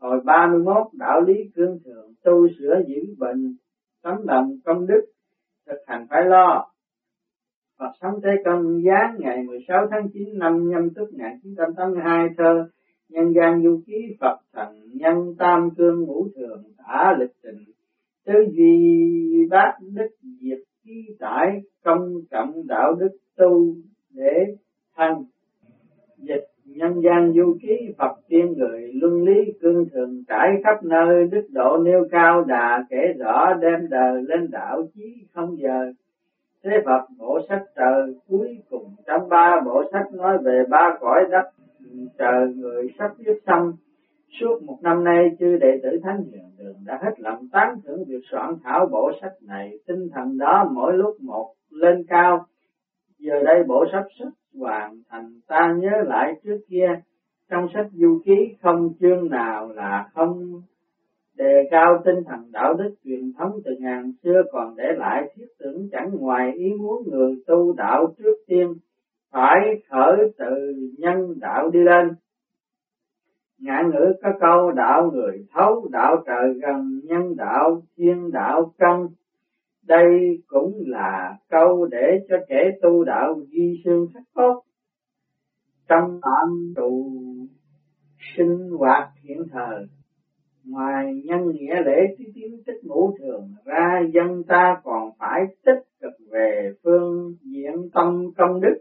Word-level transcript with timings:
Hồi 0.00 0.20
31 0.24 0.76
đạo 0.92 1.20
lý 1.20 1.34
cương 1.54 1.78
thường, 1.84 2.12
tu 2.24 2.48
sửa 2.58 2.82
giữ 2.86 3.14
bệnh 3.18 3.56
tấm 4.02 4.14
lòng 4.26 4.58
công 4.64 4.86
đức, 4.86 5.00
thực 5.66 5.78
hành 5.86 6.06
phải 6.10 6.24
lo. 6.24 6.70
Phật 7.78 7.92
sống 8.00 8.20
Thế 8.24 8.30
Công 8.44 8.82
Giáng 8.82 9.16
ngày 9.18 9.42
16 9.42 9.86
tháng 9.90 10.08
9 10.12 10.38
năm 10.38 10.68
nhâm 10.70 10.90
tuất 10.94 11.12
1982 11.12 12.28
thơ, 12.38 12.68
Nhân 13.08 13.32
gian 13.34 13.62
du 13.62 13.80
ký 13.86 14.16
Phật 14.20 14.38
thần, 14.52 14.68
nhân 14.94 15.34
tam 15.38 15.68
cương 15.76 16.02
ngũ 16.02 16.28
thường, 16.36 16.62
tả 16.78 17.16
lịch 17.18 17.32
trình. 17.42 17.64
Tư 18.24 18.32
duy 18.52 19.46
bác 19.50 19.72
đức 19.80 20.08
diệt 20.40 20.58
ký 20.84 21.16
tải, 21.18 21.62
công 21.84 22.14
cộng 22.30 22.66
đạo 22.66 22.94
đức 22.94 23.16
tu 23.36 23.74
để 24.10 24.44
thân. 24.96 25.24
Dịch 26.16 26.44
nhân 26.78 27.00
gian 27.04 27.32
du 27.36 27.56
ký 27.62 27.94
Phật 27.98 28.16
tiên 28.28 28.52
người, 28.56 28.90
luân 28.94 29.24
lý 29.24 29.52
cương 29.60 29.84
thường 29.92 30.22
trải 30.28 30.48
khắp 30.64 30.84
nơi. 30.84 31.28
Đức 31.30 31.46
độ 31.50 31.78
nêu 31.78 32.08
cao 32.10 32.44
đà 32.44 32.84
kể 32.90 33.12
rõ 33.18 33.54
đem 33.54 33.88
đời 33.90 34.22
lên 34.22 34.50
đạo 34.50 34.82
chí 34.94 35.26
không 35.34 35.58
giờ. 35.58 35.92
Thế 36.64 36.70
Phật 36.84 37.06
bộ 37.18 37.38
sách 37.48 37.62
trời 37.76 38.14
cuối 38.28 38.58
cùng 38.70 38.94
trong 39.06 39.28
ba 39.28 39.60
bộ 39.64 39.82
sách 39.92 40.14
nói 40.14 40.38
về 40.44 40.62
ba 40.70 40.96
cõi 41.00 41.26
đất 41.30 41.44
trời 42.18 42.54
người 42.56 42.88
sắp 42.98 43.10
viết 43.18 43.42
xong 43.46 43.72
suốt 44.40 44.62
một 44.62 44.78
năm 44.82 45.04
nay, 45.04 45.30
chư 45.38 45.56
đệ 45.56 45.80
tử 45.82 45.98
thánh 46.02 46.22
hiền 46.32 46.50
đường 46.58 46.76
đã 46.86 46.98
hết 47.02 47.20
lòng 47.20 47.48
tán 47.52 47.76
thưởng 47.84 48.04
việc 48.08 48.20
soạn 48.30 48.54
thảo 48.64 48.86
bộ 48.86 49.10
sách 49.22 49.32
này. 49.40 49.78
Tinh 49.86 50.08
thần 50.14 50.38
đó 50.38 50.70
mỗi 50.74 50.92
lúc 50.96 51.16
một 51.20 51.54
lên 51.70 52.04
cao 52.08 52.46
giờ 53.18 53.42
đây 53.44 53.64
bộ 53.64 53.84
sách 53.92 54.06
sách 54.18 54.32
hoàn 54.58 55.02
thành. 55.10 55.40
Ta 55.46 55.74
nhớ 55.78 55.90
lại 56.06 56.34
trước 56.44 56.58
kia, 56.68 57.00
trong 57.50 57.66
sách 57.74 57.86
du 57.92 58.22
ký 58.24 58.56
không 58.62 58.92
chương 59.00 59.30
nào 59.30 59.68
là 59.68 60.08
không. 60.14 60.62
Đề 61.36 61.68
cao 61.70 62.02
tinh 62.04 62.24
thần 62.26 62.52
đạo 62.52 62.74
đức 62.74 62.94
truyền 63.04 63.32
thống 63.38 63.60
từ 63.64 63.70
ngàn 63.78 64.12
xưa 64.22 64.42
còn 64.52 64.76
để 64.76 64.92
lại 64.96 65.32
thiết 65.36 65.46
tưởng 65.58 65.88
chẳng 65.92 66.10
ngoài 66.18 66.52
ý 66.54 66.72
muốn 66.74 67.02
người 67.06 67.42
tu 67.46 67.72
đạo 67.72 68.14
trước 68.18 68.36
tiên 68.46 68.74
phải 69.32 69.82
khởi 69.90 70.16
từ 70.38 70.74
nhân 70.98 71.34
đạo 71.40 71.70
đi 71.70 71.80
lên. 71.80 72.08
Ngạn 73.58 73.90
ngữ 73.90 74.12
có 74.22 74.28
câu, 74.40 74.70
đạo 74.70 75.10
người 75.10 75.46
thấu, 75.52 75.88
đạo 75.92 76.22
trời 76.26 76.54
gần, 76.62 77.00
nhân 77.04 77.36
đạo 77.36 77.82
thiên 77.96 78.30
đạo 78.32 78.72
công 78.78 79.08
đây 79.88 80.42
cũng 80.46 80.82
là 80.86 81.36
câu 81.50 81.86
để 81.90 82.20
cho 82.28 82.36
kẻ 82.48 82.70
tu 82.82 83.04
đạo 83.04 83.34
ghi 83.50 83.82
xương 83.84 84.06
khắc 84.14 84.22
tốt. 84.34 84.62
Trong 85.88 86.20
tạm 86.22 86.72
trụ 86.76 87.12
sinh 88.36 88.70
hoạt 88.78 89.08
hiện 89.22 89.38
thời, 89.52 89.86
ngoài 90.64 91.22
nhân 91.24 91.50
nghĩa 91.50 91.74
lễ 91.86 92.14
tí 92.18 92.24
tiến 92.34 92.62
tích 92.66 92.80
ngũ 92.82 93.14
thường, 93.18 93.52
ra 93.64 94.00
dân 94.14 94.42
ta 94.48 94.76
còn 94.84 95.10
phải 95.18 95.40
tích 95.64 95.82
cực 96.00 96.12
về 96.30 96.70
phương 96.84 97.34
diện 97.40 97.74
tâm 97.94 98.30
công 98.36 98.60
đức, 98.60 98.78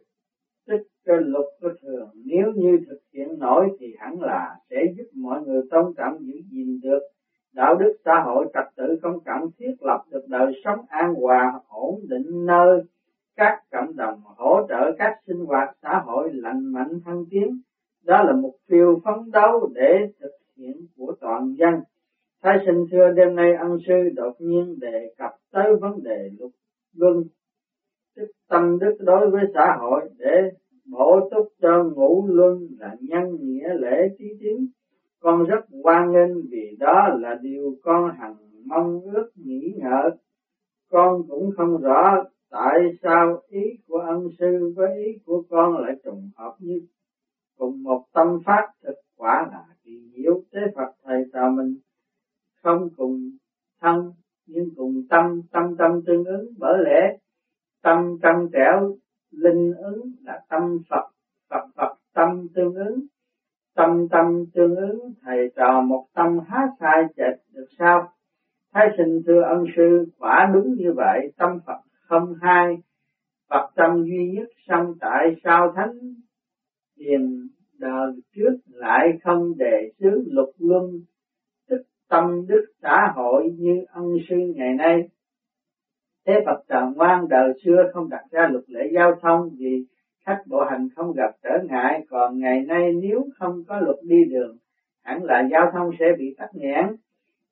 tích 0.67 0.87
cái 1.05 1.17
lục 1.19 1.45
cái 1.61 1.71
thường. 1.81 2.09
Nếu 2.25 2.51
như 2.55 2.77
thực 2.89 2.99
hiện 3.13 3.39
nổi 3.39 3.65
thì 3.79 3.87
hẳn 3.97 4.21
là 4.21 4.55
sẽ 4.69 4.77
giúp 4.97 5.07
mọi 5.15 5.41
người 5.45 5.61
tôn 5.71 5.93
trọng 5.97 6.17
giữ 6.19 6.33
gìn 6.51 6.79
được 6.83 6.99
đạo 7.57 7.75
đức 7.75 7.93
xã 8.05 8.21
hội 8.25 8.45
trật 8.53 8.65
tự 8.75 8.99
công 9.01 9.19
cộng 9.25 9.49
thiết 9.59 9.75
lập 9.79 10.03
được 10.11 10.25
đời 10.27 10.61
sống 10.63 10.79
an 10.87 11.13
hòa, 11.13 11.59
ổn 11.67 11.99
định 12.09 12.45
nơi 12.45 12.81
các 13.35 13.61
cộng 13.71 13.95
đồng 13.95 14.21
hỗ 14.23 14.67
trợ 14.69 14.91
các 14.97 15.13
sinh 15.27 15.45
hoạt 15.45 15.77
xã 15.81 16.01
hội 16.05 16.29
lành 16.33 16.73
mạnh 16.73 16.99
thăng 17.05 17.23
tiến. 17.29 17.61
Đó 18.03 18.23
là 18.23 18.33
mục 18.33 18.55
tiêu 18.67 19.01
phấn 19.05 19.31
đấu 19.31 19.69
để 19.75 20.07
thực 20.19 20.31
hiện 20.57 20.77
của 20.97 21.15
toàn 21.21 21.53
dân. 21.57 21.73
Thái 22.43 22.57
sinh 22.65 22.85
thưa 22.91 23.09
đêm 23.15 23.35
nay 23.35 23.53
ân 23.59 23.77
sư 23.87 24.09
đột 24.15 24.33
nhiên 24.39 24.79
đề 24.79 25.13
cập 25.17 25.31
tới 25.51 25.75
vấn 25.81 26.03
đề 26.03 26.29
lục 26.39 26.51
luân, 26.95 27.23
tức 28.15 28.27
tâm 28.49 28.79
đức 28.79 28.97
đối 28.99 29.29
với 29.29 29.43
xã 29.53 29.77
hội 29.79 30.09
để 30.17 30.51
bổ 30.91 31.29
túc 31.31 31.47
cho 31.61 31.83
ngũ 31.83 32.27
luân 32.27 32.67
là 32.79 32.95
nhân 33.01 33.37
nghĩa 33.39 33.69
lễ 33.73 34.09
trí 34.17 34.25
tiến 34.39 34.67
con 35.27 35.43
rất 35.43 35.65
hoan 35.83 36.11
nghênh 36.11 36.47
vì 36.51 36.75
đó 36.79 37.07
là 37.19 37.35
điều 37.41 37.75
con 37.83 38.11
hằng 38.17 38.35
mong 38.65 39.01
ước 39.01 39.31
nghĩ 39.35 39.73
ngợi. 39.77 40.11
Con 40.89 41.21
cũng 41.27 41.51
không 41.57 41.81
rõ 41.81 42.23
tại 42.49 42.79
sao 43.03 43.41
ý 43.47 43.61
của 43.87 43.97
ân 43.97 44.27
sư 44.39 44.73
với 44.75 44.95
ý 45.05 45.19
của 45.25 45.43
con 45.49 45.77
lại 45.77 45.95
trùng 46.03 46.29
hợp 46.35 46.55
như 46.59 46.81
cùng 47.57 47.83
một 47.83 48.03
tâm 48.13 48.27
pháp 48.45 48.67
thực 48.83 48.95
quả 49.17 49.47
là 49.51 49.65
kỳ 49.83 50.11
diệu. 50.15 50.41
Thế 50.53 50.59
Phật 50.75 50.91
thầy 51.03 51.23
trò 51.33 51.49
mình, 51.49 51.77
không 52.63 52.89
cùng 52.97 53.29
thân 53.81 54.11
nhưng 54.45 54.69
cùng 54.75 55.01
tâm 55.09 55.41
tâm 55.51 55.77
tâm 55.77 55.91
tương 56.05 56.25
ứng. 56.25 56.45
Bởi 56.57 56.77
lẽ 56.85 57.17
tâm 57.83 58.17
tâm 58.21 58.35
trẻo, 58.53 58.97
linh 59.31 59.73
ứng 59.73 60.11
là 60.23 60.39
tâm 60.49 60.79
Phật 60.89 61.09
Phật 61.49 61.67
Phật 61.75 61.95
tâm 62.13 62.47
tương 62.55 62.75
ứng 62.75 62.99
tâm 63.77 64.07
tâm 64.11 64.45
tương 64.53 64.75
ứng, 64.75 65.13
thầy 65.21 65.51
trò 65.55 65.81
một 65.81 66.05
tâm 66.13 66.39
há 66.47 66.67
sai 66.79 67.03
chệch 67.17 67.39
được 67.53 67.65
sao? 67.79 68.11
Thái 68.73 68.87
sinh 68.97 69.21
thưa 69.27 69.41
ân 69.41 69.65
sư, 69.75 70.05
quả 70.19 70.51
đúng 70.53 70.73
như 70.77 70.93
vậy, 70.95 71.31
tâm 71.37 71.59
Phật 71.65 71.81
không 72.01 72.33
hai, 72.41 72.77
Phật 73.49 73.69
tâm 73.75 74.03
duy 74.03 74.31
nhất 74.35 74.47
song 74.67 74.93
tại 74.99 75.35
sao 75.43 75.73
thánh? 75.75 75.97
Hiền 76.99 77.47
đời 77.79 78.11
trước 78.35 78.57
lại 78.67 79.07
không 79.23 79.57
đề 79.57 79.91
xứ 79.99 80.23
lục 80.31 80.49
luân, 80.59 80.83
tức 81.69 81.81
tâm 82.09 82.47
đức 82.47 82.65
xã 82.81 83.13
hội 83.15 83.49
như 83.57 83.85
ân 83.89 84.05
sư 84.29 84.35
ngày 84.55 84.73
nay. 84.73 85.09
Thế 86.27 86.33
Phật 86.45 86.63
trần 86.69 86.93
ngoan 86.95 87.27
đời 87.29 87.53
xưa 87.65 87.83
không 87.93 88.09
đặt 88.09 88.23
ra 88.31 88.47
luật 88.51 88.63
lệ 88.67 88.81
giao 88.93 89.15
thông 89.21 89.49
vì 89.57 89.85
khách 90.27 90.43
bộ 90.47 90.63
hành 90.69 90.87
không 90.95 91.13
gặp 91.13 91.31
trở 91.43 91.49
ngại, 91.69 92.01
còn 92.09 92.39
ngày 92.39 92.61
nay 92.61 92.93
nếu 93.01 93.25
không 93.39 93.63
có 93.67 93.79
luật 93.79 93.97
đi 94.03 94.25
đường, 94.29 94.57
hẳn 95.03 95.23
là 95.23 95.47
giao 95.51 95.71
thông 95.73 95.89
sẽ 95.99 96.05
bị 96.19 96.35
tắc 96.37 96.49
nghẽn. 96.53 96.85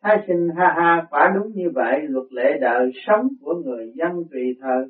Thái 0.03 0.17
sinh 0.27 0.49
ha 0.57 0.73
ha 0.77 1.05
quả 1.09 1.33
đúng 1.35 1.51
như 1.53 1.69
vậy, 1.73 2.01
luật 2.01 2.27
lệ 2.31 2.57
đời 2.61 2.91
sống 3.07 3.27
của 3.41 3.55
người 3.65 3.91
dân 3.95 4.11
tùy 4.31 4.57
thời. 4.61 4.85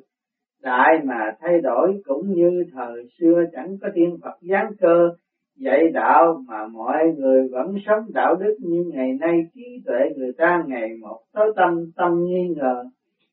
Đại 0.62 0.98
mà 1.04 1.32
thay 1.40 1.60
đổi 1.60 2.00
cũng 2.04 2.32
như 2.32 2.64
thời 2.72 3.08
xưa, 3.18 3.44
chẳng 3.52 3.76
có 3.82 3.88
tiên 3.94 4.16
Phật 4.22 4.38
giáng 4.40 4.70
cơ, 4.80 5.08
dạy 5.56 5.88
đạo 5.92 6.42
mà 6.48 6.66
mọi 6.66 7.04
người 7.16 7.48
vẫn 7.52 7.74
sống 7.86 8.04
đạo 8.14 8.34
đức 8.34 8.56
như 8.60 8.84
ngày 8.94 9.12
nay, 9.20 9.40
trí 9.54 9.82
tuệ 9.86 9.98
người 10.16 10.32
ta 10.38 10.64
ngày 10.66 10.88
một 11.00 11.18
tối 11.32 11.52
tâm 11.56 11.90
tâm 11.96 12.24
nghi 12.24 12.54
ngờ. 12.56 12.84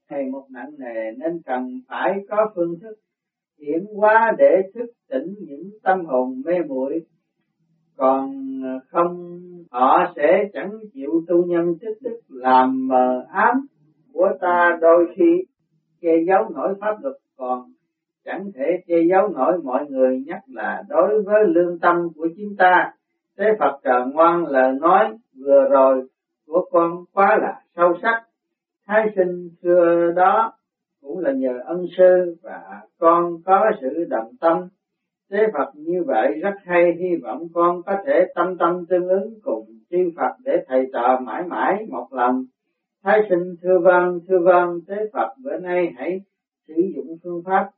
Hay 0.09 0.25
một 0.31 0.45
nặng 0.51 0.71
nề, 0.79 1.11
nên 1.17 1.41
cần 1.45 1.67
phải 1.89 2.13
có 2.29 2.51
phương 2.55 2.79
thức 2.81 2.95
chuyển 3.65 3.85
hóa 3.95 4.31
để 4.37 4.61
thức 4.73 4.85
tỉnh 5.09 5.35
những 5.39 5.69
tâm 5.83 6.05
hồn 6.05 6.41
mê 6.45 6.53
muội. 6.67 7.01
Còn 7.97 8.31
ờ, 8.63 8.79
không, 8.87 9.39
họ 9.71 10.13
sẽ 10.15 10.49
chẳng 10.53 10.71
chịu 10.93 11.11
tu 11.27 11.45
nhân 11.45 11.75
tích 11.81 11.97
đức 12.01 12.19
làm 12.29 12.87
mờ 12.87 13.25
ám 13.29 13.65
của 14.13 14.29
ta 14.41 14.77
đôi 14.81 15.13
khi. 15.15 15.43
Che 16.01 16.11
giấu 16.27 16.49
nổi 16.55 16.73
pháp 16.81 16.95
luật 17.01 17.15
còn 17.37 17.61
chẳng 18.25 18.51
thể 18.55 18.65
che 18.87 18.95
giấu 19.09 19.27
nổi 19.27 19.53
mọi 19.63 19.85
người 19.89 20.23
nhất 20.25 20.39
là 20.47 20.83
đối 20.89 21.23
với 21.23 21.41
lương 21.47 21.79
tâm 21.79 21.95
của 22.15 22.27
chúng 22.37 22.55
ta. 22.57 22.91
Thế 23.37 23.45
Phật 23.59 23.79
trợ 23.83 24.05
ngoan 24.13 24.45
lời 24.45 24.73
nói 24.81 25.17
vừa 25.45 25.69
rồi 25.69 26.07
của 26.47 26.65
con 26.71 26.91
quá 27.13 27.37
là 27.41 27.61
sâu 27.75 27.93
sắc. 28.01 28.23
Thái 28.87 29.05
sinh 29.15 29.49
xưa 29.61 30.11
đó 30.15 30.53
cũng 31.03 31.19
là 31.19 31.31
nhờ 31.31 31.59
ân 31.65 31.85
sư 31.97 32.35
và 32.41 32.81
con 32.99 33.41
có 33.45 33.71
sự 33.81 34.05
đồng 34.09 34.31
tâm. 34.41 34.57
Thế 35.31 35.37
Phật 35.53 35.71
như 35.75 36.03
vậy 36.07 36.27
rất 36.41 36.53
hay, 36.65 36.91
hy 36.99 37.15
vọng 37.23 37.47
con 37.53 37.81
có 37.83 37.95
thể 38.05 38.25
tâm 38.35 38.57
tâm 38.57 38.85
tương 38.89 39.07
ứng 39.07 39.33
cùng 39.43 39.65
chư 39.89 40.11
Phật 40.17 40.33
để 40.45 40.63
thầy 40.67 40.85
trò 40.93 41.19
mãi 41.25 41.43
mãi 41.47 41.85
một 41.89 42.07
lòng 42.11 42.45
thái 43.03 43.19
sinh, 43.29 43.55
thưa 43.61 43.79
vâng 43.79 44.19
thưa 44.27 44.39
vâng 44.45 44.79
thế 44.87 44.95
Phật 45.13 45.33
bữa 45.43 45.57
nay 45.57 45.91
hãy 45.97 46.21
sử 46.67 46.73
dụng 46.95 47.17
phương 47.23 47.43
pháp 47.45 47.69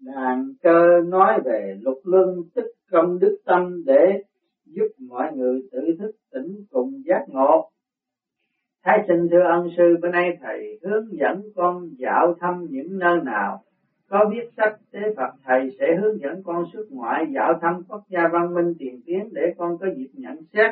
đàn 0.00 0.52
cơ 0.62 1.00
nói 1.08 1.40
về 1.44 1.76
lục 1.80 1.98
luân 2.04 2.28
tức 2.54 2.64
công 2.90 3.18
đức 3.18 3.38
tâm 3.44 3.84
để 3.86 4.22
giúp 4.64 4.88
mọi 5.08 5.32
người 5.36 5.62
tự 5.72 5.80
thức 5.98 6.12
tỉnh 6.32 6.64
cùng 6.70 7.02
giác 7.06 7.24
ngộ. 7.28 7.71
Thái 8.84 9.04
sinh 9.08 9.28
thưa 9.30 9.42
ân 9.42 9.68
sư, 9.76 9.96
bữa 10.02 10.08
nay 10.08 10.38
thầy 10.42 10.78
hướng 10.82 11.06
dẫn 11.10 11.42
con 11.56 11.88
dạo 11.98 12.34
thăm 12.40 12.66
những 12.70 12.98
nơi 12.98 13.18
nào? 13.24 13.62
Có 14.08 14.30
viết 14.32 14.50
sách 14.56 14.76
thế 14.92 15.00
Phật 15.16 15.30
thầy 15.44 15.70
sẽ 15.78 15.86
hướng 16.00 16.20
dẫn 16.20 16.42
con 16.44 16.64
xuất 16.72 16.84
ngoại 16.90 17.24
dạo 17.34 17.58
thăm 17.62 17.82
quốc 17.88 18.02
gia 18.08 18.28
văn 18.32 18.54
minh 18.54 18.74
tiền 18.78 19.00
tiến 19.06 19.28
để 19.32 19.42
con 19.58 19.78
có 19.78 19.86
dịp 19.96 20.10
nhận 20.12 20.36
xét 20.52 20.70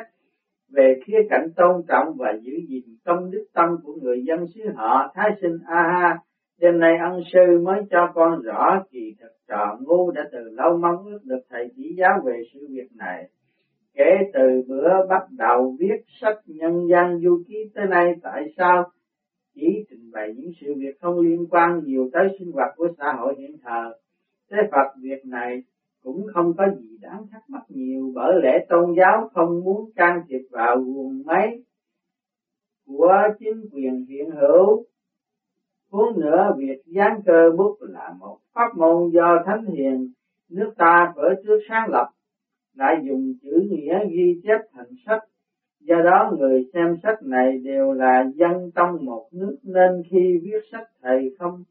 về 0.73 0.99
khía 1.05 1.17
cạnh 1.29 1.47
tôn 1.55 1.81
trọng 1.87 2.13
và 2.17 2.33
giữ 2.41 2.53
gìn 2.67 2.83
công 3.05 3.31
đức 3.31 3.45
tâm 3.53 3.69
của 3.83 3.93
người 4.01 4.23
dân 4.23 4.45
xứ 4.55 4.61
họ. 4.75 5.11
Thái 5.15 5.29
sinh 5.41 5.57
a 5.65 5.83
ha 5.83 6.17
đêm 6.61 6.79
nay 6.79 6.97
ân 7.11 7.21
sư 7.33 7.59
mới 7.63 7.81
cho 7.91 8.11
con 8.13 8.41
rõ 8.41 8.83
kỳ 8.91 9.15
thực 9.21 9.31
trò 9.47 9.77
ngu 9.81 10.11
đã 10.11 10.21
từ 10.31 10.39
lâu 10.51 10.77
mong 10.77 11.05
ước 11.05 11.19
được 11.23 11.41
thầy 11.49 11.71
chỉ 11.75 11.95
giáo 11.97 12.21
về 12.25 12.41
sự 12.53 12.67
việc 12.69 12.87
này 12.95 13.29
kể 13.93 14.11
từ 14.33 14.63
bữa 14.67 15.07
bắt 15.09 15.23
đầu 15.37 15.75
viết 15.79 16.03
sách 16.21 16.37
nhân 16.45 16.87
gian 16.89 17.19
du 17.23 17.43
ký 17.47 17.55
tới 17.75 17.85
nay 17.89 18.13
tại 18.21 18.53
sao 18.57 18.91
chỉ 19.55 19.85
trình 19.89 20.11
bày 20.11 20.33
những 20.35 20.51
sự 20.61 20.73
việc 20.77 21.01
không 21.01 21.19
liên 21.19 21.47
quan 21.49 21.81
nhiều 21.83 22.09
tới 22.13 22.27
sinh 22.39 22.51
hoạt 22.51 22.73
của 22.75 22.87
xã 22.97 23.13
hội 23.13 23.35
hiện 23.37 23.57
thời. 23.63 23.99
Thế 24.51 24.57
Phật 24.71 25.01
việc 25.01 25.25
này 25.25 25.63
cũng 26.03 26.25
không 26.33 26.53
có 26.57 26.67
gì 26.79 26.97
đáng 27.01 27.25
thắc 27.31 27.41
mắc 27.49 27.61
nhiều 27.69 28.11
bởi 28.15 28.33
lẽ 28.43 28.65
tôn 28.69 28.95
giáo 28.97 29.29
không 29.33 29.63
muốn 29.63 29.91
can 29.95 30.21
thiệp 30.27 30.41
vào 30.51 30.77
guồng 30.81 31.23
máy 31.25 31.61
của 32.85 33.13
chính 33.39 33.69
quyền 33.71 34.05
hiện 34.09 34.29
hữu. 34.31 34.85
Huống 35.91 36.19
nữa, 36.19 36.55
việc 36.57 36.81
gián 36.85 37.21
cơ 37.25 37.51
bút 37.57 37.77
là 37.79 38.13
một 38.19 38.37
pháp 38.53 38.77
môn 38.77 39.09
do 39.13 39.43
Thánh 39.45 39.65
Hiền 39.65 40.11
nước 40.49 40.73
ta 40.77 41.13
bởi 41.15 41.35
trước 41.43 41.59
sáng 41.69 41.89
lập, 41.89 42.09
lại 42.75 42.95
dùng 43.03 43.33
chữ 43.41 43.67
nghĩa 43.69 43.99
ghi 44.11 44.41
chép 44.43 44.59
thành 44.73 44.93
sách. 45.05 45.23
Do 45.79 45.95
đó 46.05 46.33
người 46.39 46.65
xem 46.73 46.95
sách 47.03 47.23
này 47.23 47.57
đều 47.63 47.93
là 47.93 48.25
dân 48.35 48.71
trong 48.75 49.05
một 49.05 49.27
nước 49.31 49.57
nên 49.63 50.03
khi 50.11 50.39
viết 50.43 50.61
sách 50.71 50.87
thầy 51.01 51.35
không 51.39 51.63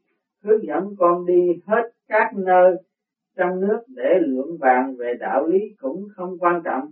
hướng 0.43 0.67
dẫn 0.67 0.95
con 0.97 1.25
đi 1.25 1.61
hết 1.67 1.83
các 2.07 2.31
nơi 2.35 2.75
trong 3.37 3.61
nước 3.61 3.79
để 3.87 4.19
luận 4.19 4.59
bàn 4.59 4.95
về 4.97 5.13
đạo 5.19 5.47
lý 5.47 5.59
cũng 5.77 6.07
không 6.15 6.37
quan 6.39 6.61
trọng. 6.63 6.91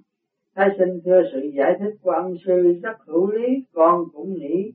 Thái 0.56 0.70
sinh 0.78 1.00
thưa 1.06 1.22
sự 1.34 1.40
giải 1.58 1.74
thích 1.80 1.94
của 2.02 2.12
ông 2.12 2.34
sư 2.46 2.80
rất 2.84 2.98
hữu 3.08 3.32
lý, 3.32 3.48
con 3.74 4.04
cũng 4.14 4.34
nghĩ 4.34 4.72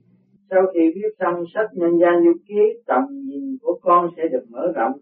sau 0.51 0.63
khi 0.75 0.81
viết 0.95 1.09
xong 1.19 1.45
sách 1.55 1.71
nhân 1.73 1.99
gian 2.01 2.25
du 2.25 2.33
ký, 2.49 2.81
tầm 2.87 3.05
nhìn 3.11 3.57
của 3.63 3.79
con 3.83 4.11
sẽ 4.17 4.23
được 4.33 4.45
mở 4.49 4.73
rộng. 4.77 4.93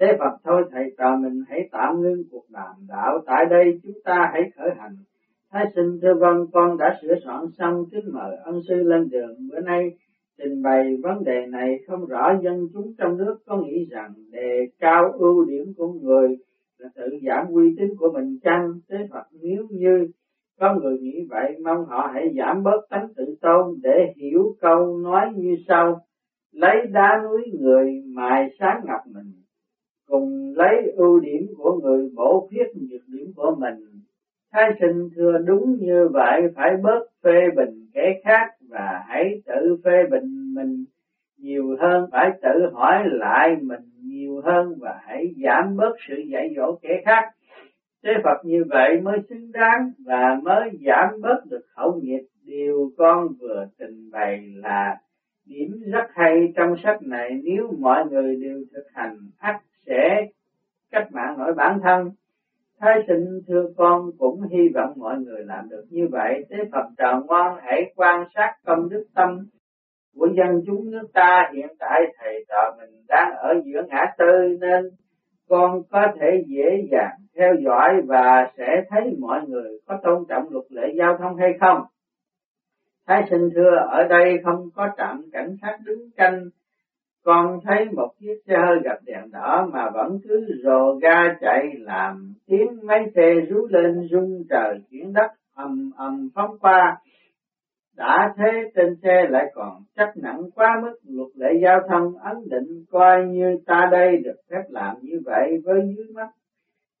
Thế 0.00 0.06
Phật 0.18 0.36
thôi 0.44 0.64
thầy 0.72 0.94
trò 0.98 1.16
mình 1.16 1.42
hãy 1.48 1.68
tạm 1.72 2.00
ngưng 2.00 2.22
cuộc 2.30 2.44
đàm 2.50 2.74
đạo, 2.88 3.18
tại 3.26 3.44
đây 3.50 3.80
chúng 3.82 3.98
ta 4.04 4.30
hãy 4.32 4.42
khởi 4.56 4.70
hành. 4.78 4.96
Thái 5.50 5.64
sinh 5.74 5.98
thưa 6.02 6.14
vâng, 6.14 6.46
con 6.52 6.76
đã 6.78 6.98
sửa 7.02 7.14
soạn 7.24 7.40
xong, 7.58 7.84
kính 7.90 8.12
mời 8.12 8.36
ân 8.44 8.60
sư 8.68 8.74
lên 8.74 9.08
đường. 9.10 9.36
Bữa 9.50 9.60
nay 9.60 9.90
trình 10.38 10.62
bày 10.62 10.96
vấn 11.02 11.24
đề 11.24 11.46
này 11.46 11.78
không 11.86 12.06
rõ 12.06 12.38
dân 12.42 12.68
chúng 12.72 12.94
trong 12.98 13.16
nước 13.16 13.36
có 13.46 13.56
nghĩ 13.56 13.86
rằng 13.90 14.10
đề 14.30 14.66
cao 14.78 15.12
ưu 15.12 15.44
điểm 15.44 15.72
của 15.76 15.92
người 15.92 16.36
là 16.78 16.88
tự 16.94 17.18
giảm 17.26 17.46
uy 17.46 17.74
tín 17.78 17.88
của 17.98 18.12
mình 18.14 18.38
chăng 18.42 18.72
thế 18.88 18.96
Phật 19.12 19.24
nếu 19.42 19.66
như 19.70 20.06
có 20.60 20.74
người 20.74 20.98
nghĩ 20.98 21.26
vậy 21.30 21.56
mong 21.64 21.84
họ 21.84 22.10
hãy 22.14 22.34
giảm 22.36 22.62
bớt 22.62 22.86
tánh 22.90 23.08
tự 23.16 23.36
tôn 23.40 23.74
để 23.82 24.12
hiểu 24.16 24.54
câu 24.60 24.98
nói 24.98 25.26
như 25.36 25.56
sau 25.68 26.00
lấy 26.52 26.76
đá 26.92 27.22
núi 27.24 27.42
người 27.60 28.02
mài 28.14 28.48
sáng 28.58 28.80
ngọc 28.84 29.00
mình 29.14 29.32
cùng 30.06 30.52
lấy 30.56 30.92
ưu 30.96 31.20
điểm 31.20 31.46
của 31.56 31.80
người 31.82 32.08
bổ 32.14 32.48
khuyết, 32.48 32.66
nhược 32.74 33.02
điểm 33.08 33.32
của 33.36 33.56
mình. 33.58 33.74
Thái 34.52 34.70
sinh 34.80 35.08
thưa 35.16 35.38
đúng 35.46 35.76
như 35.80 36.08
vậy, 36.12 36.42
phải 36.56 36.70
bớt 36.82 37.06
phê 37.22 37.40
bình 37.56 37.86
kẻ 37.94 38.20
khác 38.24 38.46
và 38.68 39.02
hãy 39.08 39.42
tự 39.46 39.76
phê 39.84 40.06
bình 40.10 40.54
mình. 40.54 40.84
Nhiều 41.38 41.76
hơn 41.80 42.08
phải 42.12 42.30
tự 42.42 42.70
hỏi 42.72 43.04
lại 43.04 43.56
mình 43.62 43.80
nhiều 44.02 44.40
hơn 44.44 44.74
và 44.80 45.00
hãy 45.06 45.34
giảm 45.44 45.76
bớt 45.76 45.92
sự 46.08 46.14
dạy 46.32 46.48
dỗ 46.56 46.78
kẻ 46.82 47.02
khác. 47.04 47.30
Thế 48.04 48.10
Phật 48.24 48.44
như 48.44 48.64
vậy 48.70 49.00
mới 49.00 49.18
xứng 49.28 49.52
đáng 49.52 49.90
và 50.06 50.40
mới 50.42 50.70
giảm 50.86 51.20
bớt 51.20 51.40
được 51.50 51.62
khẩu 51.76 52.00
nghiệp. 52.02 52.22
Điều 52.44 52.90
con 52.96 53.28
vừa 53.40 53.66
trình 53.78 54.10
bày 54.12 54.52
là 54.54 54.96
điểm 55.46 55.68
rất 55.92 56.06
hay 56.14 56.52
trong 56.56 56.74
sách 56.82 57.02
này. 57.02 57.30
Nếu 57.44 57.72
mọi 57.78 58.06
người 58.10 58.36
đều 58.36 58.64
thực 58.74 58.84
hành 58.94 59.16
ắt 59.38 59.56
sẽ 59.86 60.26
cách 60.90 61.08
mạng 61.12 61.34
nổi 61.38 61.54
bản 61.56 61.80
thân 61.82 62.10
Thái 62.80 62.98
sinh 63.08 63.40
thưa 63.48 63.66
con 63.76 64.10
cũng 64.18 64.42
hy 64.42 64.68
vọng 64.74 64.92
mọi 64.96 65.16
người 65.18 65.44
làm 65.44 65.68
được 65.68 65.84
như 65.90 66.08
vậy. 66.10 66.44
Thế 66.50 66.56
Phật 66.72 66.86
trò 66.98 67.20
ngoan 67.26 67.58
hãy 67.62 67.92
quan 67.96 68.24
sát 68.34 68.54
công 68.64 68.88
đức 68.88 69.04
tâm 69.14 69.46
của 70.14 70.28
dân 70.36 70.62
chúng 70.66 70.90
nước 70.90 71.08
ta 71.14 71.50
hiện 71.54 71.68
tại 71.78 72.00
thầy 72.18 72.44
trò 72.48 72.76
mình 72.78 72.90
đang 73.08 73.36
ở 73.36 73.54
giữa 73.64 73.82
ngã 73.88 74.04
tư 74.18 74.58
nên 74.60 74.84
con 75.48 75.82
có 75.90 76.06
thể 76.20 76.44
dễ 76.46 76.88
dàng 76.90 77.16
theo 77.36 77.54
dõi 77.64 78.02
và 78.06 78.50
sẽ 78.58 78.82
thấy 78.90 79.16
mọi 79.20 79.40
người 79.48 79.78
có 79.86 79.98
tôn 80.02 80.24
trọng 80.28 80.48
luật 80.50 80.64
lệ 80.70 80.94
giao 80.98 81.16
thông 81.18 81.36
hay 81.36 81.52
không. 81.60 81.82
Thái 83.06 83.22
sinh 83.30 83.48
thưa, 83.54 83.76
ở 83.90 84.04
đây 84.08 84.38
không 84.44 84.68
có 84.74 84.88
trạm 84.96 85.22
cảnh 85.32 85.56
sát 85.62 85.78
đứng 85.84 86.10
canh 86.16 86.44
con 87.24 87.60
thấy 87.64 87.84
một 87.96 88.08
chiếc 88.20 88.36
xe 88.46 88.54
hơi 88.66 88.78
gặp 88.84 88.98
đèn 89.04 89.30
đỏ 89.32 89.68
mà 89.72 89.90
vẫn 89.90 90.18
cứ 90.24 90.46
rồ 90.64 90.94
ga 90.94 91.34
chạy 91.40 91.66
làm 91.78 92.34
tiếng 92.46 92.86
máy 92.86 93.04
xe 93.14 93.34
rú 93.48 93.66
lên 93.70 94.08
rung 94.10 94.44
trời 94.50 94.78
chuyển 94.90 95.12
đất 95.12 95.30
ầm 95.54 95.90
ầm 95.96 96.28
phóng 96.34 96.58
qua. 96.60 96.96
Đã 97.96 98.34
thế 98.36 98.70
trên 98.74 98.96
xe 99.02 99.26
lại 99.30 99.44
còn 99.54 99.82
chắc 99.96 100.16
nặng 100.16 100.42
quá 100.54 100.80
mức 100.82 100.94
luật 101.08 101.28
lệ 101.34 101.48
giao 101.62 101.80
thông 101.88 102.18
ấn 102.18 102.36
định, 102.50 102.84
coi 102.90 103.26
như 103.26 103.58
ta 103.66 103.88
đây 103.92 104.16
được 104.24 104.36
phép 104.50 104.62
làm 104.68 104.96
như 105.02 105.20
vậy 105.24 105.62
với 105.64 105.80
dưới 105.96 106.06
mắt. 106.14 106.28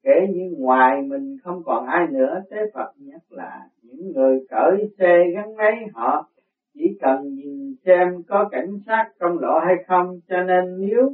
Kể 0.02 0.26
như 0.34 0.54
ngoài 0.58 1.02
mình 1.02 1.36
không 1.44 1.62
còn 1.64 1.86
ai 1.86 2.06
nữa, 2.10 2.42
thế 2.50 2.56
Phật 2.74 2.92
nhắc 2.98 3.20
là 3.30 3.60
những 3.82 4.12
người 4.12 4.38
cởi 4.50 4.90
xe 4.98 5.18
gắn 5.34 5.56
máy 5.56 5.86
họ 5.94 6.28
chỉ 6.74 6.98
cần 7.00 7.34
nhìn 7.34 7.74
xem 7.86 8.22
có 8.28 8.48
cảnh 8.52 8.78
sát 8.86 9.10
trong 9.20 9.38
lộ 9.38 9.58
hay 9.66 9.74
không, 9.88 10.20
cho 10.28 10.42
nên 10.42 10.64
nếu 10.78 11.12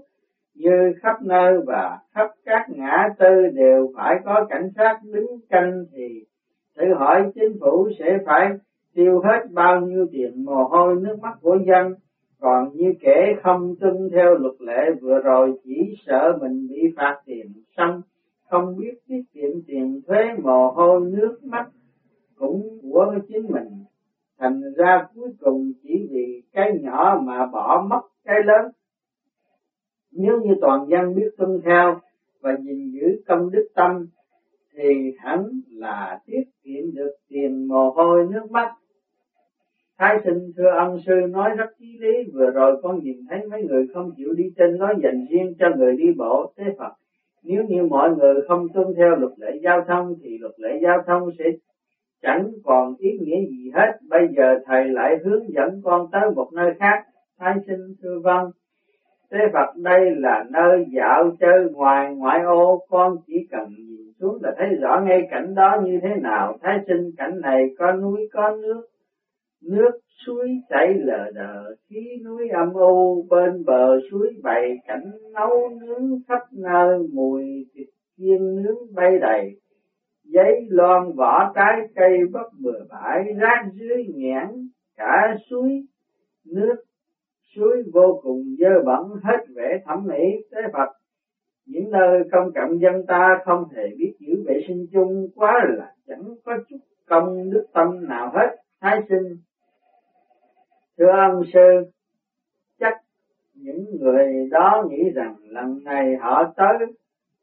như 0.55 0.93
khắp 1.03 1.23
nơi 1.23 1.59
và 1.67 1.99
khắp 2.15 2.31
các 2.45 2.67
ngã 2.69 3.09
tư 3.19 3.47
đều 3.55 3.93
phải 3.97 4.17
có 4.25 4.47
cảnh 4.49 4.71
sát 4.77 5.01
đứng 5.05 5.41
canh 5.49 5.85
thì 5.93 6.25
thử 6.77 6.95
hỏi 6.95 7.31
chính 7.35 7.59
phủ 7.61 7.89
sẽ 7.99 8.19
phải 8.27 8.51
tiêu 8.95 9.21
hết 9.21 9.47
bao 9.53 9.81
nhiêu 9.81 10.07
tiền 10.13 10.45
mồ 10.45 10.65
hôi, 10.65 10.97
nước 11.01 11.17
mắt 11.23 11.35
của 11.41 11.59
dân. 11.67 11.95
Còn 12.41 12.69
như 12.75 12.93
kẻ 13.01 13.35
không 13.43 13.75
tuân 13.81 14.11
theo 14.13 14.35
luật 14.35 14.55
lệ 14.61 14.91
vừa 15.01 15.21
rồi 15.21 15.53
chỉ 15.65 15.97
sợ 16.07 16.39
mình 16.41 16.67
bị 16.69 16.83
phạt 16.97 17.17
tiền 17.27 17.47
xong, 17.77 18.01
không 18.49 18.77
biết 18.77 18.95
tiết 19.09 19.23
kiệm 19.35 19.51
tiền 19.67 20.01
thuế, 20.07 20.33
mồ 20.43 20.71
hôi, 20.71 21.01
nước 21.01 21.39
mắt 21.43 21.67
cũng 22.39 22.63
của 22.83 23.15
chính 23.29 23.47
mình 23.49 23.85
thành 24.41 24.61
ra 24.77 25.07
cuối 25.15 25.29
cùng 25.41 25.73
chỉ 25.83 26.09
vì 26.11 26.43
cái 26.53 26.73
nhỏ 26.83 27.21
mà 27.25 27.47
bỏ 27.47 27.87
mất 27.91 28.01
cái 28.25 28.37
lớn. 28.45 28.73
Nếu 30.13 30.41
như 30.41 30.55
toàn 30.61 30.87
dân 30.89 31.15
biết 31.15 31.31
tuân 31.39 31.61
theo 31.65 32.01
và 32.41 32.57
gìn 32.63 32.91
giữ 32.91 33.23
công 33.27 33.51
đức 33.51 33.69
tâm, 33.75 34.07
thì 34.77 35.15
hẳn 35.19 35.61
là 35.71 36.21
tiết 36.27 36.43
kiệm 36.65 36.95
được 36.95 37.13
tiền 37.29 37.69
mồ 37.69 37.91
hôi 37.91 38.27
nước 38.31 38.51
mắt. 38.51 38.73
Thái 39.99 40.21
sinh 40.25 40.53
thưa 40.57 40.71
ân 40.79 40.99
sư 41.07 41.13
nói 41.31 41.51
rất 41.57 41.71
chí 41.79 41.99
lý, 42.01 42.31
vừa 42.35 42.51
rồi 42.51 42.81
con 42.83 43.01
nhìn 43.03 43.17
thấy 43.31 43.39
mấy 43.51 43.63
người 43.63 43.87
không 43.95 44.11
chịu 44.17 44.33
đi 44.37 44.45
trên 44.57 44.79
nói 44.79 44.95
dành 45.03 45.27
riêng 45.31 45.55
cho 45.59 45.67
người 45.77 45.97
đi 45.97 46.13
bộ, 46.19 46.53
thế 46.57 46.65
Phật. 46.79 46.93
Nếu 47.43 47.63
như 47.69 47.83
mọi 47.83 48.11
người 48.17 48.35
không 48.49 48.67
tuân 48.75 48.87
theo 48.97 49.17
luật 49.17 49.33
lệ 49.39 49.61
giao 49.63 49.85
thông, 49.89 50.15
thì 50.23 50.39
luật 50.39 50.55
lệ 50.57 50.81
giao 50.83 51.03
thông 51.07 51.31
sẽ 51.39 51.45
chẳng 52.23 52.51
còn 52.65 52.95
ý 52.99 53.11
nghĩa 53.21 53.41
gì 53.51 53.71
hết. 53.75 53.93
Bây 54.09 54.29
giờ 54.37 54.59
thầy 54.67 54.85
lại 54.89 55.17
hướng 55.25 55.53
dẫn 55.55 55.81
con 55.85 56.07
tới 56.13 56.31
một 56.37 56.49
nơi 56.55 56.71
khác. 56.79 57.05
Thái 57.39 57.55
sinh 57.67 57.95
thưa 58.03 58.21
vâng. 58.25 58.51
Thế 59.33 59.39
Phật 59.53 59.77
đây 59.77 60.11
là 60.17 60.45
nơi 60.51 60.87
dạo 60.97 61.31
chơi 61.41 61.71
ngoài 61.73 62.15
ngoại 62.15 62.41
ô, 62.41 62.81
con 62.89 63.17
chỉ 63.27 63.35
cần 63.51 63.69
nhìn 63.69 64.13
xuống 64.21 64.39
là 64.43 64.55
thấy 64.59 64.69
rõ 64.81 65.01
ngay 65.01 65.23
cảnh 65.31 65.55
đó 65.55 65.81
như 65.85 65.99
thế 66.03 66.09
nào. 66.23 66.59
Thái 66.63 66.79
sinh 66.87 67.11
cảnh 67.17 67.41
này 67.41 67.65
có 67.79 67.93
núi 67.93 68.29
có 68.33 68.57
nước, 68.57 68.87
nước 69.63 69.91
suối 70.27 70.49
chảy 70.69 70.95
lờ 70.95 71.31
đờ, 71.35 71.75
khí 71.89 72.01
núi 72.25 72.49
âm 72.49 72.73
u, 72.73 73.27
bên 73.31 73.65
bờ 73.65 74.01
suối 74.11 74.29
bày 74.43 74.77
cảnh 74.89 75.11
nấu 75.35 75.69
nướng 75.81 76.21
khắp 76.29 76.43
nơi, 76.53 76.99
mùi 77.13 77.45
thịt 77.75 77.87
chiên 78.19 78.63
nướng 78.63 78.95
bay 78.95 79.19
đầy 79.21 79.57
giấy 80.33 80.67
lon 80.71 81.13
vỏ 81.17 81.53
trái 81.55 81.81
cây 81.95 82.19
bất 82.33 82.49
bừa 82.59 82.85
bãi, 82.91 83.25
rác 83.41 83.65
dưới 83.73 84.05
nhãn 84.15 84.69
cả 84.97 85.37
suối, 85.51 85.83
nước 86.45 86.77
suối 87.55 87.83
vô 87.93 88.21
cùng 88.23 88.43
dơ 88.59 88.83
bẩn 88.85 89.03
hết 89.23 89.45
vẻ 89.55 89.79
thẩm 89.87 90.05
mỹ 90.07 90.25
tế 90.51 90.61
Phật. 90.73 90.89
Những 91.67 91.91
nơi 91.91 92.23
công 92.33 92.53
cộng 92.55 92.81
dân 92.81 93.07
ta 93.07 93.39
không 93.45 93.65
hề 93.77 93.83
biết 93.99 94.15
giữ 94.19 94.45
vệ 94.47 94.61
sinh 94.69 94.87
chung 94.93 95.29
quá 95.35 95.67
là 95.79 95.95
chẳng 96.07 96.25
có 96.45 96.53
chút 96.69 96.77
công 97.07 97.51
đức 97.51 97.67
tâm 97.73 98.09
nào 98.09 98.33
hết, 98.35 98.57
thái 98.81 99.01
sinh. 99.09 99.37
Thưa 100.99 101.11
ông 101.11 101.43
sư, 101.53 101.91
chắc 102.81 102.95
những 103.55 103.85
người 104.01 104.49
đó 104.51 104.85
nghĩ 104.91 105.11
rằng 105.15 105.35
lần 105.41 105.85
này 105.85 106.17
họ 106.21 106.53
tới 106.57 106.87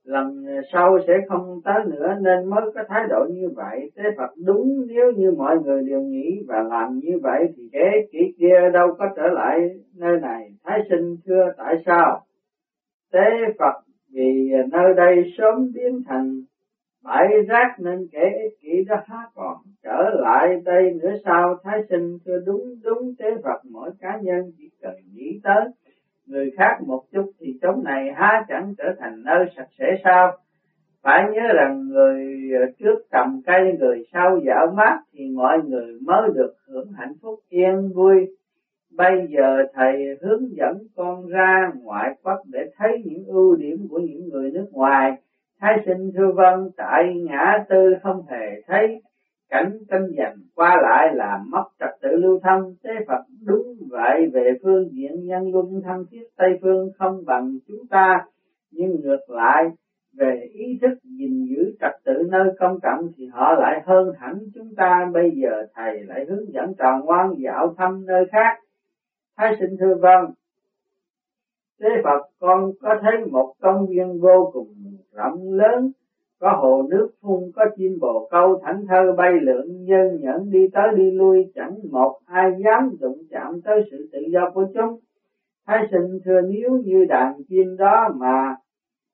lần 0.07 0.45
sau 0.73 0.99
sẽ 1.07 1.13
không 1.29 1.61
tới 1.65 1.85
nữa, 1.85 2.07
nên 2.21 2.49
mới 2.49 2.61
có 2.75 2.83
thái 2.87 3.03
độ 3.09 3.25
như 3.29 3.49
vậy. 3.55 3.91
Thế 3.97 4.03
Phật 4.17 4.29
đúng, 4.45 4.85
nếu 4.87 5.11
như 5.15 5.31
mọi 5.31 5.57
người 5.59 5.83
đều 5.89 6.01
nghĩ 6.01 6.43
và 6.47 6.63
làm 6.69 6.99
như 6.99 7.19
vậy 7.23 7.53
thì 7.55 7.63
thế 7.73 8.07
kỷ 8.11 8.19
kia 8.39 8.69
đâu 8.73 8.87
có 8.97 9.05
trở 9.15 9.27
lại 9.27 9.59
nơi 9.95 10.19
này. 10.21 10.49
Thái 10.63 10.79
sinh 10.89 11.15
thưa, 11.25 11.45
tại 11.57 11.75
sao? 11.85 12.21
Thế 13.13 13.29
Phật 13.59 13.81
vì 14.13 14.51
nơi 14.71 14.93
đây 14.95 15.15
sớm 15.37 15.71
biến 15.73 16.01
thành 16.07 16.31
bãi 17.03 17.27
rác 17.47 17.75
nên 17.79 18.07
kể 18.11 18.25
ích 18.43 18.53
kỷ 18.61 18.83
đó 18.87 18.95
há 19.05 19.19
còn 19.35 19.57
trở 19.83 20.09
lại 20.13 20.47
đây 20.65 20.93
nữa 21.01 21.13
sao? 21.25 21.55
Thái 21.63 21.79
sinh 21.89 22.17
thưa, 22.25 22.39
đúng 22.45 22.63
đúng. 22.83 23.13
Thế 23.19 23.29
Phật 23.43 23.59
mỗi 23.71 23.89
cá 23.99 24.19
nhân 24.21 24.51
chỉ 24.57 24.69
cần 24.81 24.95
nghĩ 25.13 25.39
tới 25.43 25.63
người 26.27 26.51
khác 26.57 26.77
một 26.87 27.03
chút 27.11 27.31
thì 27.39 27.59
chỗ 27.61 27.71
này 27.83 28.13
há 28.15 28.45
chẳng 28.47 28.73
trở 28.77 28.95
thành 28.99 29.23
nơi 29.25 29.45
sạch 29.57 29.67
sẽ 29.79 29.85
sao? 30.03 30.37
Phải 31.03 31.23
nhớ 31.33 31.53
rằng 31.55 31.87
người 31.87 32.25
trước 32.79 32.99
cầm 33.11 33.41
cây, 33.45 33.77
người 33.79 34.03
sau 34.13 34.39
dạo 34.45 34.67
mát 34.75 34.99
thì 35.13 35.29
mọi 35.35 35.57
người 35.67 35.97
mới 36.01 36.29
được 36.35 36.53
hưởng 36.67 36.91
hạnh 36.97 37.13
phúc 37.21 37.39
yên 37.49 37.91
vui. 37.95 38.35
Bây 38.91 39.27
giờ 39.29 39.63
thầy 39.73 40.17
hướng 40.21 40.55
dẫn 40.57 40.77
con 40.95 41.27
ra 41.27 41.71
ngoại 41.81 42.15
quốc 42.23 42.41
để 42.45 42.59
thấy 42.77 43.03
những 43.05 43.25
ưu 43.25 43.55
điểm 43.55 43.87
của 43.89 43.99
những 43.99 44.29
người 44.29 44.51
nước 44.51 44.67
ngoài. 44.71 45.11
Thái 45.59 45.77
sinh 45.85 46.11
thưa 46.17 46.31
vân 46.31 46.69
tại 46.77 47.03
ngã 47.15 47.65
tư 47.69 47.93
không 48.03 48.25
hề 48.29 48.61
thấy 48.67 49.01
cảnh 49.49 49.77
tranh 49.89 50.07
giành 50.17 50.35
qua 50.55 50.77
lại 50.81 51.15
là 51.15 51.43
mất 51.47 51.63
trật 51.79 51.89
tự 52.01 52.09
lưu 52.09 52.39
thông. 52.43 52.75
Thế 52.83 52.91
Phật 53.07 53.23
đúng 53.45 53.73
vậy 53.89 54.29
về 54.33 54.51
phương 54.63 54.89
diện 54.91 55.25
nhân 55.25 55.51
luân 55.51 55.81
thân 55.83 56.05
thiết 56.11 56.23
Tây 56.35 56.59
phương 56.61 56.89
không 56.97 57.25
bằng 57.25 57.57
chúng 57.67 57.87
ta. 57.89 58.25
Nhưng 58.71 59.01
ngược 59.01 59.29
lại 59.29 59.63
về 60.13 60.49
ý 60.53 60.79
thức 60.81 60.99
gìn 61.03 61.45
giữ 61.49 61.75
trật 61.79 61.91
tự 62.03 62.13
nơi 62.31 62.47
công 62.59 62.79
cộng 62.79 63.07
thì 63.17 63.27
họ 63.27 63.53
lại 63.53 63.81
hơn 63.85 64.11
hẳn 64.19 64.39
chúng 64.55 64.75
ta. 64.75 65.09
Bây 65.13 65.31
giờ 65.31 65.65
thầy 65.75 66.03
lại 66.03 66.25
hướng 66.29 66.53
dẫn 66.53 66.73
tròn 66.77 67.05
ngoan 67.05 67.33
dạo 67.37 67.73
thăm 67.77 68.05
nơi 68.05 68.25
khác. 68.31 68.59
Thái 69.37 69.55
sinh 69.59 69.77
thưa 69.79 69.95
vâng 70.01 70.31
Thế 71.81 71.89
Phật 72.03 72.21
con 72.39 72.71
có 72.81 72.95
thấy 73.01 73.25
một 73.31 73.53
công 73.61 73.87
viên 73.87 74.19
vô 74.21 74.49
cùng 74.53 74.67
rộng 75.13 75.53
lớn, 75.53 75.91
có 76.39 76.51
hồ 76.61 76.87
nước 76.89 77.09
phun, 77.21 77.51
có 77.55 77.65
chim 77.77 77.99
bồ 78.01 78.27
câu 78.31 78.61
thảnh 78.63 78.85
thơ 78.87 79.13
bay 79.17 79.31
lượn 79.41 79.85
nhân 79.85 80.17
nhẫn 80.21 80.51
đi 80.51 80.67
tới 80.73 80.87
đi 80.95 81.11
lui 81.11 81.51
chẳng 81.55 81.75
một 81.91 82.19
ai 82.25 82.51
dám 82.65 82.89
đụng 82.99 83.17
chạm 83.29 83.61
tới 83.61 83.81
sự 83.91 84.09
tự 84.11 84.19
do 84.33 84.49
của 84.53 84.65
chúng. 84.73 84.99
Thái 85.67 85.87
sinh 85.91 86.19
thưa 86.25 86.41
nếu 86.41 86.71
như 86.83 87.05
đàn 87.05 87.33
chim 87.49 87.75
đó 87.77 88.09
mà 88.15 88.55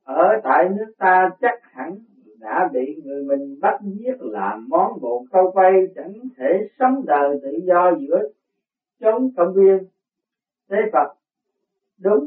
ở 0.03 0.29
tại 0.43 0.69
nước 0.69 0.93
ta 0.97 1.29
chắc 1.41 1.59
hẳn 1.61 1.97
đã 2.39 2.69
bị 2.73 3.01
người 3.03 3.23
mình 3.23 3.59
bắt 3.61 3.79
giết 3.83 4.15
làm 4.19 4.65
món 4.69 5.01
bồ 5.01 5.25
câu 5.31 5.51
quay 5.51 5.71
chẳng 5.95 6.13
thể 6.37 6.67
sống 6.79 7.05
đời 7.05 7.39
tự 7.43 7.49
do 7.67 7.91
giữa 7.99 8.19
chốn 9.01 9.31
công 9.37 9.53
viên. 9.53 9.77
Thế 10.69 10.77
Phật 10.93 11.13
đúng 11.99 12.25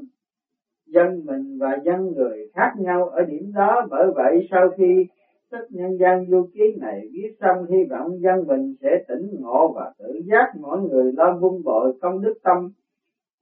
dân 0.87 1.25
mình 1.25 1.59
và 1.61 1.79
dân 1.85 2.13
người 2.13 2.51
khác 2.55 2.73
nhau 2.79 3.09
ở 3.09 3.23
điểm 3.25 3.53
đó 3.55 3.87
bởi 3.91 4.07
vậy 4.15 4.49
sau 4.51 4.69
khi 4.77 5.07
tức 5.51 5.67
nhân 5.71 5.99
gian 6.01 6.27
du 6.31 6.49
ký 6.55 6.77
này 6.81 7.01
viết 7.13 7.37
xong, 7.41 7.67
hy 7.71 7.79
vọng 7.91 8.21
dân 8.21 8.47
mình 8.47 8.75
sẽ 8.81 8.89
tỉnh 9.09 9.41
ngộ 9.41 9.73
và 9.77 9.93
tự 9.99 10.21
giác 10.25 10.53
mỗi 10.61 10.81
người 10.81 11.13
lo 11.13 11.37
vun 11.41 11.63
bội 11.65 11.99
công 12.01 12.23
đức 12.23 12.35
tâm 12.43 12.71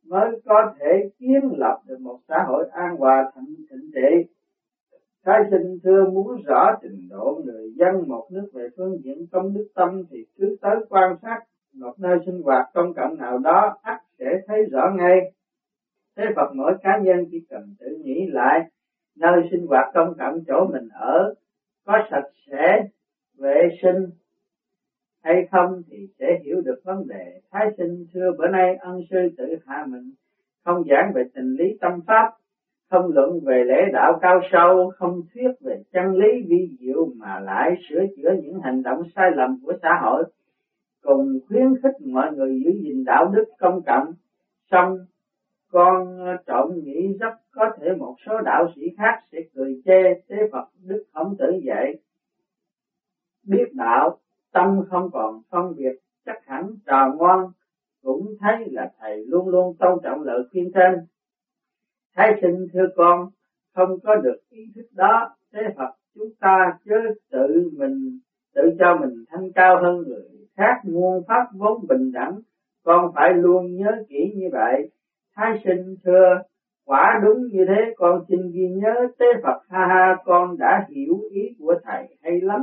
mới 0.07 0.41
có 0.45 0.75
thể 0.79 1.11
kiến 1.19 1.41
lập 1.57 1.81
được 1.87 2.01
một 2.01 2.19
xã 2.29 2.45
hội 2.49 2.69
an 2.73 2.97
hòa, 2.97 3.33
thịnh 3.35 3.55
thịnh 3.71 3.91
trị. 3.95 4.31
Thái 5.25 5.41
sinh 5.51 5.79
thưa 5.85 6.05
muốn 6.05 6.43
rõ 6.47 6.79
trình 6.83 7.09
độ 7.11 7.41
người 7.45 7.73
dân 7.77 8.09
một 8.09 8.27
nước 8.31 8.49
về 8.55 8.69
phương 8.77 8.97
diện 9.05 9.27
công 9.33 9.55
đức 9.55 9.67
tâm 9.75 10.03
thì 10.11 10.25
cứ 10.39 10.57
tới 10.61 10.77
quan 10.89 11.17
sát 11.23 11.39
một 11.75 11.93
nơi 11.99 12.19
sinh 12.27 12.43
hoạt 12.43 12.67
công 12.75 12.95
cộng 12.95 13.17
nào 13.19 13.39
đó, 13.39 13.77
ắt 13.83 14.03
sẽ 14.19 14.27
thấy 14.47 14.59
rõ 14.73 14.91
ngay 14.97 15.33
thế 16.17 16.25
Phật 16.37 16.51
mỗi 16.55 16.73
cá 16.83 16.99
nhân 17.03 17.25
chỉ 17.31 17.47
cần 17.51 17.75
tự 17.81 17.87
nghĩ 18.05 18.27
lại 18.33 18.61
nơi 19.17 19.49
sinh 19.51 19.67
hoạt 19.67 19.91
công 19.95 20.15
cộng 20.19 20.39
chỗ 20.47 20.67
mình 20.73 20.89
ở, 20.93 21.35
có 21.87 21.99
sạch 22.11 22.29
sẽ, 22.47 22.89
vệ 23.39 23.69
sinh 23.83 24.07
hay 25.23 25.49
không 25.51 25.83
thì 25.91 25.97
sẽ 26.19 26.27
hiểu 26.45 26.61
được 26.61 26.81
vấn 26.85 27.07
đề. 27.09 27.41
Thái 27.51 27.67
sinh 27.79 28.07
xưa 28.15 28.31
bữa 28.39 28.49
nay 28.49 28.77
ân 28.77 29.01
sư 29.11 29.17
tự 29.39 29.45
hạ 29.67 29.85
mình, 29.89 30.13
không 30.65 30.83
giảng 30.91 31.13
về 31.15 31.23
tình 31.35 31.55
lý 31.59 31.65
tâm 31.81 31.93
pháp, 32.07 32.31
không 32.91 33.11
luận 33.15 33.41
về 33.45 33.65
lễ 33.67 33.83
đạo 33.93 34.19
cao 34.23 34.41
sâu, 34.53 34.93
không 34.99 35.21
thuyết 35.35 35.51
về 35.61 35.83
chân 35.93 36.13
lý 36.13 36.29
vi 36.49 36.77
diệu 36.81 37.09
mà 37.17 37.41
lại 37.41 37.71
sửa 37.89 38.01
chữa 38.17 38.31
những 38.43 38.61
hành 38.65 38.83
động 38.83 39.03
sai 39.17 39.31
lầm 39.37 39.59
của 39.63 39.73
xã 39.83 39.91
hội, 40.03 40.25
cùng 41.03 41.39
khuyến 41.49 41.75
khích 41.83 42.07
mọi 42.07 42.33
người 42.33 42.61
giữ 42.65 42.71
gìn 42.83 43.05
đạo 43.05 43.33
đức 43.35 43.45
công 43.59 43.83
cộng 43.87 44.13
xong 44.71 44.99
con 45.75 46.19
ờ, 46.19 46.37
trộm 46.47 46.71
nghĩ 46.85 47.17
rất 47.21 47.35
có 47.51 47.71
thể 47.81 47.87
một 47.99 48.17
số 48.27 48.41
đạo 48.45 48.67
sĩ 48.77 48.83
khác 48.99 49.19
sẽ 49.33 49.39
cười 49.55 49.83
chê 49.85 50.15
thế 50.29 50.37
Phật 50.53 50.69
Đức 50.85 51.05
Khổng 51.13 51.37
Tử 51.39 51.61
dạy, 51.65 51.95
biết 53.43 53.73
đạo, 53.73 54.19
tâm 54.53 54.81
không 54.91 55.11
còn 55.13 55.43
phân 55.51 55.75
biệt, 55.77 55.93
chắc 56.27 56.47
hẳn 56.47 56.71
trò 56.87 57.15
ngoan, 57.17 57.47
cũng 58.03 58.27
thấy 58.41 58.71
là 58.71 58.93
thầy 59.01 59.27
luôn 59.27 59.49
luôn 59.49 59.77
tôn 59.79 59.99
trọng 60.05 60.23
lời 60.23 60.43
khuyên 60.51 60.71
trên. 60.75 60.95
Thái 62.17 62.33
sinh, 62.43 62.67
thưa 62.73 62.87
con, 62.97 63.31
không 63.75 64.01
có 64.01 64.15
được 64.15 64.39
ý 64.51 64.63
thức 64.75 64.87
đó 64.93 65.37
thế 65.53 65.61
Phật 65.77 65.95
chúng 66.15 66.35
ta 66.41 66.79
chứ 66.85 66.95
tự 67.31 67.71
mình, 67.73 68.19
tự 68.55 68.63
cho 68.79 68.97
mình 69.01 69.25
thanh 69.29 69.53
cao 69.53 69.83
hơn 69.83 70.03
người 70.07 70.29
khác 70.57 70.81
nguồn 70.85 71.23
pháp 71.29 71.47
vốn 71.55 71.87
bình 71.89 72.13
đẳng, 72.13 72.41
con 72.85 73.13
phải 73.15 73.35
luôn 73.35 73.77
nhớ 73.77 74.05
kỹ 74.09 74.33
như 74.37 74.49
vậy. 74.53 74.91
Thái 75.37 75.61
sinh 75.65 75.97
thưa, 76.05 76.43
quả 76.87 77.21
đúng 77.23 77.47
như 77.51 77.65
thế 77.69 77.93
con 77.97 78.25
xin 78.29 78.39
ghi 78.53 78.69
nhớ 78.69 79.09
tế 79.19 79.27
Phật 79.43 79.61
ha 79.71 79.87
ha 79.87 80.17
con 80.25 80.59
đã 80.59 80.87
hiểu 80.89 81.21
ý 81.31 81.43
của 81.59 81.75
thầy 81.85 82.17
hay 82.23 82.41
lắm. 82.41 82.63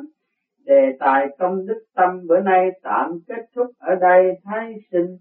Đề 0.66 0.96
tài 1.00 1.28
công 1.40 1.66
đức 1.66 1.84
tâm 1.96 2.28
bữa 2.28 2.40
nay 2.40 2.70
tạm 2.84 3.20
kết 3.28 3.46
thúc 3.56 3.68
ở 3.80 3.96
đây 3.96 4.40
Thái 4.44 4.74
sinh. 4.92 5.18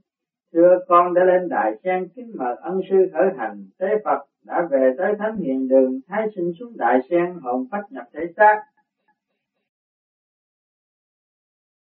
Thưa 0.52 0.78
con 0.88 1.14
đã 1.14 1.25
lên 1.25 1.49
đại 1.49 1.73
sen 1.85 2.09
kính 2.14 2.33
mời 2.38 2.54
ân 2.61 2.80
sư 2.90 2.97
khởi 3.12 3.26
hành 3.38 3.64
tế 3.78 3.87
Phật 4.04 4.19
đã 4.47 4.69
về 4.71 4.95
tới 4.99 5.14
thánh 5.19 5.37
hiền 5.37 5.69
đường 5.69 6.00
Thái 6.09 6.26
sinh 6.37 6.52
xuống 6.61 6.73
đại 6.76 6.99
sen 7.11 7.35
hồn 7.42 7.66
phách 7.71 7.85
nhập 7.90 8.04
thể 8.14 8.21
xác 8.37 8.62